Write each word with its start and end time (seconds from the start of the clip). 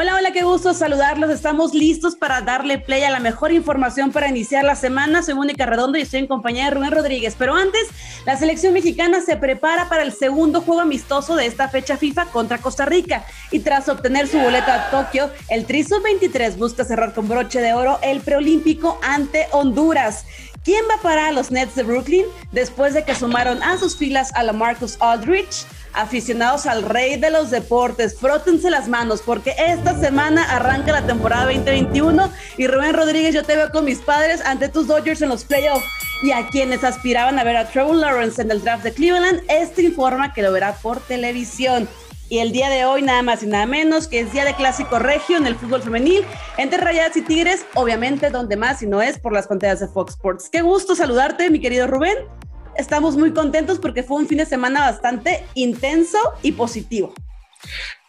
Hola, 0.00 0.14
hola, 0.14 0.30
qué 0.30 0.44
gusto 0.44 0.74
saludarlos. 0.74 1.28
Estamos 1.28 1.74
listos 1.74 2.14
para 2.14 2.40
darle 2.40 2.78
play 2.78 3.02
a 3.02 3.10
la 3.10 3.18
mejor 3.18 3.50
información 3.50 4.12
para 4.12 4.28
iniciar 4.28 4.64
la 4.64 4.76
semana. 4.76 5.24
Soy 5.24 5.34
Mónica 5.34 5.66
Redondo 5.66 5.98
y 5.98 6.02
estoy 6.02 6.20
en 6.20 6.28
compañía 6.28 6.66
de 6.66 6.70
Rubén 6.70 6.92
Rodríguez. 6.92 7.34
Pero 7.36 7.56
antes, 7.56 7.88
la 8.24 8.36
selección 8.36 8.74
mexicana 8.74 9.20
se 9.22 9.36
prepara 9.36 9.88
para 9.88 10.04
el 10.04 10.12
segundo 10.12 10.60
juego 10.60 10.82
amistoso 10.82 11.34
de 11.34 11.46
esta 11.46 11.68
fecha 11.68 11.96
FIFA 11.96 12.26
contra 12.26 12.58
Costa 12.58 12.84
Rica. 12.84 13.24
Y 13.50 13.58
tras 13.58 13.88
obtener 13.88 14.28
su 14.28 14.38
boleta 14.38 14.86
a 14.86 14.90
Tokio, 14.92 15.32
el 15.48 15.64
Tri 15.64 15.84
23 15.84 16.56
busca 16.58 16.84
cerrar 16.84 17.12
con 17.12 17.26
broche 17.26 17.60
de 17.60 17.72
oro 17.72 17.98
el 18.00 18.20
preolímpico 18.20 19.00
ante 19.02 19.48
Honduras. 19.50 20.26
¿Quién 20.62 20.84
va 20.84 21.02
para 21.02 21.32
los 21.32 21.50
Nets 21.50 21.74
de 21.74 21.82
Brooklyn 21.82 22.26
después 22.52 22.94
de 22.94 23.02
que 23.02 23.16
sumaron 23.16 23.64
a 23.64 23.76
sus 23.78 23.96
filas 23.96 24.32
a 24.36 24.44
la 24.44 24.52
Marcus 24.52 24.96
Aldrich? 25.00 25.66
Aficionados 25.92 26.66
al 26.66 26.82
rey 26.82 27.16
de 27.16 27.30
los 27.30 27.50
deportes, 27.50 28.18
frótense 28.18 28.70
las 28.70 28.88
manos 28.88 29.22
porque 29.24 29.54
esta 29.58 29.98
semana 29.98 30.44
arranca 30.44 30.92
la 30.92 31.06
temporada 31.06 31.44
2021 31.46 32.30
y 32.56 32.66
Rubén 32.66 32.94
Rodríguez, 32.94 33.34
yo 33.34 33.44
te 33.44 33.56
veo 33.56 33.70
con 33.70 33.84
mis 33.84 33.98
padres 33.98 34.40
ante 34.44 34.68
tus 34.68 34.86
Dodgers 34.86 35.22
en 35.22 35.28
los 35.28 35.44
playoffs. 35.44 35.86
Y 36.20 36.32
a 36.32 36.48
quienes 36.48 36.82
aspiraban 36.82 37.38
a 37.38 37.44
ver 37.44 37.56
a 37.56 37.68
Trevor 37.68 37.94
Lawrence 37.94 38.42
en 38.42 38.50
el 38.50 38.60
draft 38.60 38.82
de 38.82 38.92
Cleveland, 38.92 39.40
este 39.48 39.82
informa 39.82 40.34
que 40.34 40.42
lo 40.42 40.50
verá 40.50 40.74
por 40.74 40.98
televisión. 41.00 41.88
Y 42.28 42.40
el 42.40 42.52
día 42.52 42.68
de 42.68 42.84
hoy, 42.84 43.02
nada 43.02 43.22
más 43.22 43.42
y 43.42 43.46
nada 43.46 43.66
menos, 43.66 44.08
que 44.08 44.20
es 44.20 44.32
día 44.32 44.44
de 44.44 44.54
clásico 44.54 44.98
regio 44.98 45.36
en 45.36 45.46
el 45.46 45.54
fútbol 45.54 45.82
femenil, 45.82 46.26
entre 46.58 46.78
Rayadas 46.78 47.16
y 47.16 47.22
Tigres, 47.22 47.64
obviamente, 47.74 48.30
donde 48.30 48.56
más 48.56 48.80
si 48.80 48.86
no 48.86 49.00
es 49.00 49.18
por 49.18 49.32
las 49.32 49.46
pantallas 49.46 49.80
de 49.80 49.88
Fox 49.88 50.14
Sports. 50.14 50.48
Qué 50.50 50.60
gusto 50.60 50.94
saludarte, 50.94 51.48
mi 51.50 51.60
querido 51.60 51.86
Rubén 51.86 52.18
estamos 52.78 53.16
muy 53.16 53.32
contentos 53.32 53.78
porque 53.78 54.02
fue 54.02 54.16
un 54.16 54.26
fin 54.26 54.38
de 54.38 54.46
semana 54.46 54.80
bastante 54.80 55.44
intenso 55.54 56.18
y 56.42 56.52
positivo. 56.52 57.12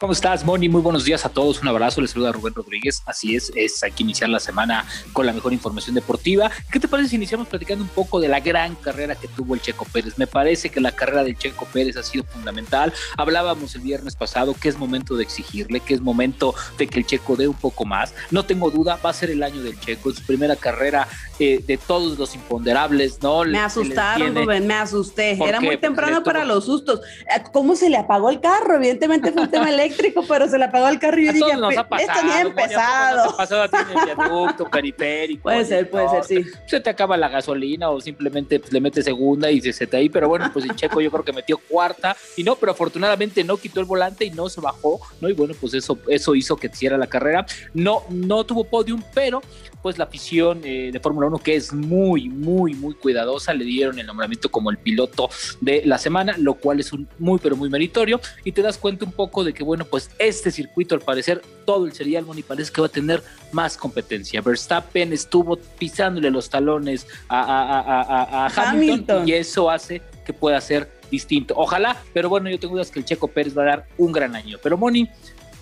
¿Cómo 0.02 0.14
estás, 0.14 0.46
Moni? 0.46 0.70
Muy 0.70 0.82
buenos 0.82 1.04
días 1.04 1.26
a 1.26 1.30
todos. 1.30 1.62
Un 1.62 1.68
abrazo. 1.68 2.00
Les 2.00 2.12
saluda 2.12 2.32
Rubén 2.32 2.54
Rodríguez. 2.54 3.04
Así 3.06 3.36
es, 3.36 3.52
es 3.54 3.84
hay 3.84 3.92
que 3.92 4.04
iniciar 4.04 4.30
la 4.30 4.40
semana 4.40 4.86
con 5.12 5.26
la 5.26 5.34
mejor 5.34 5.52
información 5.52 5.94
deportiva. 5.94 6.50
¿Qué 6.72 6.80
te 6.80 6.88
parece 6.88 7.10
si 7.10 7.16
iniciamos 7.18 7.50
platicando 7.50 7.84
un 7.84 7.90
poco 7.90 8.22
de 8.22 8.30
la 8.30 8.40
gran 8.40 8.76
carrera 8.76 9.16
que 9.16 9.28
tuvo 9.28 9.56
el 9.56 9.62
Checo 9.62 9.84
Pérez? 9.92 10.18
Me 10.18 10.26
parece 10.26 10.70
que 10.70 10.80
la 10.80 10.94
carrera 10.94 11.26
del 11.26 11.38
Checo 11.38 11.66
Pérez 11.66 11.98
ha 11.98 12.04
sido 12.04 12.24
fundamental. 12.24 12.94
Hablábamos 13.18 13.76
el 13.76 13.82
viernes 13.82 14.16
pasado 14.16 14.54
que 14.54 14.70
es 14.70 14.78
momento 14.78 15.18
de 15.18 15.24
exigirle, 15.24 15.82
que 15.82 15.96
es 15.96 16.00
momento 16.00 16.56
de 16.78 16.88
que 16.88 17.00
el 17.00 17.06
Checo 17.06 17.36
dé 17.36 17.50
un 17.50 17.58
poco 17.58 17.84
más. 17.84 18.14
No 18.32 18.46
tengo 18.46 18.72
duda, 18.72 18.98
va 19.04 19.10
a 19.10 19.14
ser 19.14 19.32
el 19.32 19.44
año 19.44 19.62
del 19.62 19.78
Checo, 19.82 20.12
en 20.12 20.16
su 20.16 20.24
primera 20.26 20.56
carrera 20.56 21.10
eh, 21.40 21.62
de 21.68 21.76
todos 21.76 22.18
los 22.18 22.36
imponderables, 22.36 23.22
¿no? 23.22 23.44
Me 23.44 23.60
asustaron, 23.60 24.34
Rubén, 24.34 24.66
me 24.66 24.76
asusté. 24.76 25.38
Era 25.44 25.60
muy 25.60 25.76
temprano 25.76 26.24
para 26.24 26.46
los 26.46 26.68
sustos. 26.68 27.02
Eh, 27.36 27.44
¿Cómo 27.52 27.76
se 27.76 27.90
le 27.90 27.98
apagó 27.98 28.30
el 28.30 28.40
carro? 28.40 28.76
Evidentemente 28.76 29.34
fue 29.34 29.42
un 29.42 29.52
tema 29.52 29.70
eléctrico 29.70 29.89
eléctrico, 29.90 30.24
pero 30.28 30.48
se 30.48 30.58
le 30.58 30.66
apagó 30.66 30.88
el 30.88 31.00
carro 31.00 31.20
y 31.20 31.26
yo 31.26 31.34
dije, 31.34 31.58
nos 31.58 31.78
ha 31.78 31.88
pasado, 31.88 32.12
esto 32.12 32.26
ni 32.26 32.32
ha 32.32 32.42
empezado. 32.42 33.30
ha 33.30 33.38
pasado 33.38 33.64
a 33.64 33.68
ti 33.68 33.78
en 33.78 33.98
el 33.98 34.16
viaducto, 34.16 34.70
periférico. 34.70 35.44
Puede 35.44 35.66
ser, 35.66 35.90
puede 35.90 36.10
ser, 36.10 36.24
sí. 36.24 36.46
Se 36.66 36.80
te 36.80 36.90
acaba 36.90 37.18
la 37.18 37.30
gasolina 37.30 37.90
o 37.90 38.00
simplemente 38.00 38.60
pues, 38.60 38.72
le 38.72 38.80
metes 38.80 39.06
segunda 39.06 39.52
y 39.52 39.62
se, 39.62 39.74
se 39.74 39.88
te 39.88 39.98
ahí, 39.98 40.10
pero 40.10 40.28
bueno, 40.28 40.50
pues 40.54 40.66
el 40.66 40.76
Checo 40.76 41.02
yo 41.02 41.12
creo 41.12 41.24
que 41.24 41.34
metió 41.34 41.58
cuarta 41.58 42.16
y 42.38 42.44
no, 42.44 42.56
pero 42.56 42.72
afortunadamente 42.72 43.44
no 43.44 43.58
quitó 43.58 43.80
el 43.80 43.86
volante 43.86 44.26
y 44.26 44.32
no 44.32 44.50
se 44.50 44.62
bajó, 44.62 45.00
¿no? 45.22 45.30
Y 45.30 45.34
bueno, 45.34 45.54
pues 45.60 45.74
eso, 45.74 45.98
eso 46.08 46.36
hizo 46.36 46.56
que 46.56 46.68
hiciera 46.68 46.98
la 46.98 47.08
carrera. 47.08 47.46
No, 47.74 48.04
no 48.10 48.44
tuvo 48.44 48.64
podium, 48.64 49.02
pero 49.14 49.42
pues 49.82 49.98
la 49.98 50.06
afición 50.06 50.62
eh, 50.64 50.90
de 50.92 51.00
Fórmula 51.00 51.28
1 51.28 51.38
que 51.40 51.56
es 51.56 51.74
muy, 51.74 52.30
muy, 52.30 52.74
muy 52.74 52.94
cuidadosa, 52.96 53.54
le 53.54 53.66
dieron 53.66 53.98
el 54.00 54.06
nombramiento 54.06 54.50
como 54.50 54.72
el 54.72 54.78
piloto 54.78 55.30
de 55.62 55.84
la 55.86 55.98
semana, 55.98 56.36
lo 56.38 56.56
cual 56.56 56.80
es 56.80 56.92
un 56.92 57.08
muy, 57.18 57.40
pero 57.40 57.56
muy 57.56 57.70
meritorio 57.70 58.20
y 58.44 58.52
te 58.52 58.62
das 58.62 58.78
cuenta 58.78 59.06
un 59.06 59.12
poco 59.12 59.44
de 59.44 59.54
que, 59.54 59.64
bueno, 59.64 59.79
pues 59.86 60.10
este 60.20 60.52
circuito 60.52 60.96
al 60.96 61.02
parecer 61.02 61.42
todo 61.66 61.86
el 61.86 61.94
serial 61.94 62.26
Moni 62.26 62.42
parece 62.42 62.72
que 62.72 62.82
va 62.82 62.88
a 62.88 62.92
tener 62.92 63.24
más 63.52 63.78
competencia. 63.78 64.42
Verstappen 64.42 65.14
estuvo 65.14 65.58
pisándole 65.58 66.32
los 66.32 66.50
talones 66.50 67.08
a, 67.30 68.50
Hamilton, 68.56 69.28
y 69.28 69.34
eso 69.34 69.70
hace 69.70 70.02
que 70.26 70.34
pueda 70.34 70.60
ser 70.62 70.90
distinto. 71.12 71.54
Ojalá, 71.58 72.02
pero 72.14 72.30
bueno, 72.30 72.50
yo 72.50 72.60
tengo 72.60 72.76
dudas 72.76 72.92
que 72.92 73.00
el 73.00 73.06
Checo 73.06 73.28
Pérez 73.28 73.58
va 73.58 73.64
a 73.64 73.66
dar 73.66 73.88
un 73.98 74.12
gran 74.12 74.36
año. 74.36 74.58
Pero 74.62 74.78
Moni, 74.78 75.10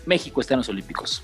México 0.05 0.41
está 0.41 0.53
en 0.53 0.59
los 0.59 0.69
Olímpicos 0.69 1.21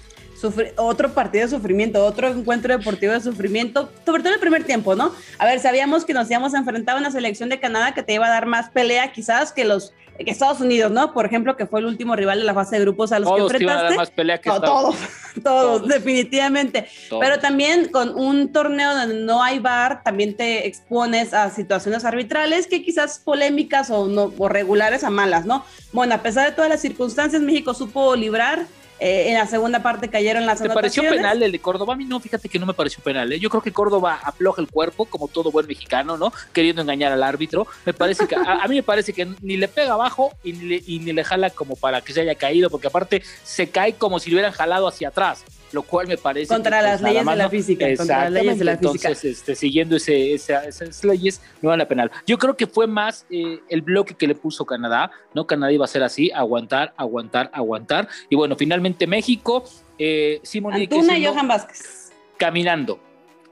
otro 0.77 1.13
partido 1.13 1.45
de 1.45 1.49
sufrimiento, 1.49 2.03
otro 2.05 2.27
encuentro 2.27 2.77
deportivo 2.77 3.13
de 3.13 3.21
sufrimiento, 3.21 3.89
sobre 4.05 4.21
todo 4.21 4.29
en 4.29 4.35
el 4.35 4.39
primer 4.39 4.63
tiempo, 4.63 4.95
¿no? 4.95 5.13
A 5.37 5.45
ver, 5.45 5.59
sabíamos 5.59 6.05
que 6.05 6.13
nos 6.13 6.29
íbamos 6.29 6.53
a 6.53 6.57
enfrentar 6.57 6.95
a 6.95 6.99
una 6.99 7.11
selección 7.11 7.49
de 7.49 7.59
Canadá 7.59 7.93
que 7.93 8.03
te 8.03 8.13
iba 8.13 8.25
a 8.25 8.29
dar 8.29 8.45
más 8.45 8.69
pelea 8.69 9.11
quizás 9.11 9.51
que 9.51 9.65
los 9.65 9.93
que 10.17 10.29
Estados 10.29 10.61
Unidos, 10.61 10.91
¿no? 10.91 11.13
Por 11.13 11.25
ejemplo, 11.25 11.57
que 11.57 11.65
fue 11.65 11.79
el 11.79 11.87
último 11.87 12.15
rival 12.15 12.39
de 12.39 12.45
la 12.45 12.53
fase 12.53 12.75
de 12.77 12.83
grupos 12.83 13.11
a 13.11 13.19
los 13.19 13.31
que 13.31 13.41
enfrentaste. 13.41 13.87
Te 13.87 13.93
a 13.93 13.97
más 13.97 14.11
pelea 14.11 14.37
que 14.39 14.49
no, 14.49 14.61
todos, 14.61 14.95
todos, 15.43 15.87
definitivamente. 15.87 16.87
Pero 17.09 17.39
también 17.39 17.89
con 17.89 18.15
un 18.15 18.51
torneo 18.51 18.95
donde 18.95 19.15
no 19.15 19.41
hay 19.41 19.59
bar, 19.59 20.03
también 20.03 20.35
te 20.35 20.67
expones 20.67 21.33
a 21.33 21.49
situaciones 21.49 22.05
arbitrales 22.05 22.67
que 22.67 22.83
quizás 22.83 23.19
polémicas 23.19 23.89
o, 23.89 24.07
no, 24.07 24.31
o 24.37 24.49
regulares 24.49 25.03
a 25.03 25.09
malas, 25.09 25.45
¿no? 25.45 25.65
Bueno, 25.91 26.15
a 26.15 26.19
pesar 26.19 26.47
de 26.47 26.55
todas 26.55 26.69
las 26.69 26.81
circunstancias, 26.81 27.41
México 27.41 27.73
supo 27.73 28.15
librar 28.15 28.65
eh, 29.03 29.27
en 29.27 29.33
la 29.33 29.45
segunda 29.47 29.83
parte 29.83 30.09
cayeron 30.09 30.45
las 30.45 30.61
¿Te 30.61 30.69
pareció 30.69 31.03
penal 31.03 31.43
el 31.43 31.51
de 31.51 31.59
Córdoba? 31.59 31.93
A 31.93 31.97
mí 31.97 32.05
no, 32.05 32.21
fíjate 32.21 32.47
que 32.47 32.57
no 32.57 32.65
me 32.65 32.73
pareció 32.73 33.03
penal. 33.03 33.33
¿eh? 33.33 33.37
Yo 33.37 33.49
creo 33.49 33.61
que 33.61 33.73
Córdoba 33.73 34.17
afloja 34.23 34.61
el 34.61 34.69
cuerpo, 34.69 35.03
como 35.03 35.27
todo 35.27 35.51
buen 35.51 35.67
mexicano, 35.67 36.15
¿no? 36.15 36.31
Queriendo 36.53 36.81
engañar 36.81 37.11
al 37.11 37.21
árbitro. 37.21 37.67
Me 37.85 37.93
parece 37.93 38.27
que, 38.27 38.35
a, 38.35 38.65
mí 38.69 38.75
me 38.75 38.83
parece 38.83 39.11
que 39.11 39.27
ni 39.41 39.57
le 39.57 39.67
pega 39.67 39.95
abajo 39.95 40.31
y 40.41 40.53
ni 40.53 40.63
le, 40.69 40.83
y 40.87 40.99
ni 40.99 41.11
le 41.11 41.25
jala 41.25 41.49
como 41.49 41.75
para 41.75 41.99
que 41.99 42.13
se 42.13 42.21
haya 42.21 42.35
caído, 42.35 42.69
porque 42.69 42.87
aparte 42.87 43.23
se 43.43 43.69
cae 43.69 43.95
como 43.95 44.19
si 44.19 44.29
le 44.29 44.37
hubieran 44.37 44.53
jalado 44.53 44.87
hacia 44.87 45.09
atrás 45.09 45.43
lo 45.73 45.83
cual 45.83 46.07
me 46.07 46.17
parece 46.17 46.47
contra 46.47 46.81
las 46.81 47.01
pues, 47.01 47.13
leyes 47.13 47.25
de 47.25 47.35
la 47.35 47.49
física 47.49 47.95
contra 47.95 48.23
las 48.23 48.31
leyes 48.31 48.59
de 48.59 48.65
la 48.65 48.77
física. 48.77 49.07
entonces 49.09 49.37
este, 49.39 49.55
siguiendo 49.55 49.95
ese, 49.95 50.33
esas 50.33 51.03
leyes 51.03 51.41
no 51.61 51.69
van 51.69 51.81
a 51.81 51.87
penal. 51.87 52.11
Yo 52.25 52.37
creo 52.37 52.55
que 52.55 52.67
fue 52.67 52.87
más 52.87 53.25
eh, 53.29 53.59
el 53.69 53.81
bloque 53.81 54.13
que 54.13 54.27
le 54.27 54.35
puso 54.35 54.65
Canadá 54.65 55.11
no 55.33 55.45
Canadá 55.47 55.71
iba 55.71 55.85
a 55.85 55.87
ser 55.87 56.03
así 56.03 56.31
aguantar 56.31 56.93
aguantar 56.97 57.49
aguantar. 57.53 58.07
Y 58.29 58.35
bueno 58.35 58.55
finalmente 58.55 59.07
México 59.07 59.63
eh, 59.97 60.39
Simón 60.43 60.81
y 60.81 60.87
Johan 61.25 61.47
Vázquez. 61.47 62.11
Caminando 62.37 62.99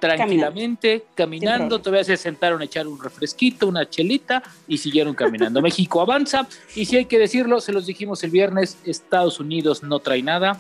tranquilamente, 0.02 1.06
caminando, 1.16 1.80
todavía 1.80 2.04
se 2.04 2.18
sentaron 2.18 2.62
a 2.62 2.66
echar 2.66 2.88
un 2.88 3.02
refresquito, 3.02 3.68
una 3.68 3.88
chelita 3.88 4.44
y 4.68 4.78
siguieron 4.78 5.14
caminando. 5.14 5.62
México 5.62 6.02
avanza. 6.02 6.48
Y 6.76 6.86
si 6.86 6.98
hay 6.98 7.06
que 7.06 7.20
decirlo, 7.20 7.62
se 7.62 7.72
los 7.72 7.86
dijimos 7.86 8.24
el 8.24 8.32
viernes, 8.32 8.78
Estados 8.84 9.40
Unidos 9.40 9.84
no 9.84 10.00
trae 10.00 10.24
nada, 10.24 10.60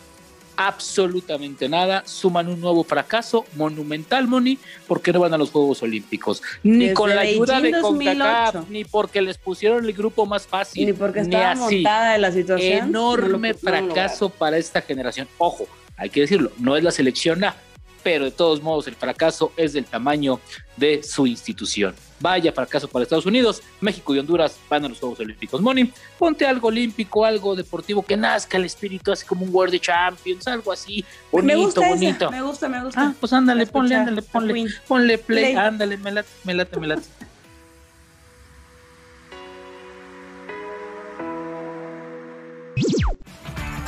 absolutamente 0.55 1.69
nada, 1.69 2.03
suman 2.05 2.47
un 2.47 2.59
nuevo 2.59 2.83
fracaso 2.83 3.45
monumental, 3.55 4.27
Moni, 4.27 4.57
porque 4.87 5.11
no 5.11 5.19
van 5.19 5.33
a 5.33 5.37
los 5.37 5.51
Juegos 5.51 5.81
Olímpicos, 5.83 6.41
ni 6.63 6.93
con 6.93 7.15
la 7.15 7.21
ayuda 7.21 7.61
de 7.61 7.79
CONCACAF, 7.79 8.69
ni 8.69 8.85
porque 8.85 9.21
les 9.21 9.37
pusieron 9.37 9.85
el 9.85 9.93
grupo 9.93 10.25
más 10.25 10.47
fácil, 10.47 10.85
ni 10.85 10.93
porque 10.93 11.21
estaba 11.21 11.55
montada 11.55 12.17
la 12.17 12.31
situación. 12.31 12.89
Enorme 12.89 13.53
fracaso 13.53 14.29
para 14.29 14.57
esta 14.57 14.81
generación. 14.81 15.27
Ojo, 15.37 15.67
hay 15.97 16.09
que 16.09 16.21
decirlo, 16.21 16.51
no 16.59 16.75
es 16.75 16.83
la 16.83 16.91
selección 16.91 17.43
A, 17.43 17.55
pero 18.03 18.25
de 18.25 18.31
todos 18.31 18.61
modos 18.61 18.87
el 18.87 18.95
fracaso 18.95 19.51
es 19.57 19.73
del 19.73 19.85
tamaño 19.85 20.39
de 20.77 21.03
su 21.03 21.27
institución. 21.27 21.93
Vaya 22.19 22.51
fracaso 22.51 22.87
para 22.87 23.03
Estados 23.03 23.25
Unidos, 23.25 23.61
México 23.79 24.13
y 24.13 24.19
Honduras 24.19 24.57
van 24.69 24.85
a 24.85 24.89
los 24.89 24.99
Juegos 24.99 25.19
Olímpicos. 25.19 25.59
Moni, 25.61 25.91
ponte 26.17 26.45
algo 26.45 26.67
olímpico, 26.67 27.25
algo 27.25 27.55
deportivo 27.55 28.03
que 28.03 28.15
nazca 28.15 28.57
el 28.57 28.65
espíritu, 28.65 29.11
así 29.11 29.25
como 29.25 29.45
un 29.45 29.53
World 29.53 29.79
Champions, 29.79 30.47
algo 30.47 30.71
así, 30.71 31.03
bonito, 31.31 31.47
me 31.47 31.55
gusta 31.55 31.87
bonito. 31.87 32.31
me 32.31 32.41
gusta, 32.41 32.69
me 32.69 32.83
gusta. 32.83 33.01
Ah, 33.01 33.13
pues 33.19 33.33
ándale, 33.33 33.65
ponle, 33.65 33.95
ándale, 33.95 34.21
ponle, 34.21 34.67
ponle 34.87 35.17
play, 35.17 35.55
ándale, 35.55 35.97
me 35.97 36.11
late, 36.11 36.29
me 36.43 36.53
late, 36.53 36.79
me 36.79 36.87
late. 36.87 37.07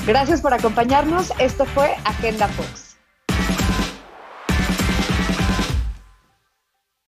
Gracias 0.05 0.41
por 0.41 0.53
acompañarnos. 0.53 1.31
Esto 1.39 1.65
fue 1.65 1.95
Agenda 2.03 2.47
Fox. 2.49 2.82